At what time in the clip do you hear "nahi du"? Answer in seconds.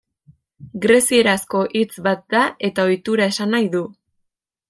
3.57-3.83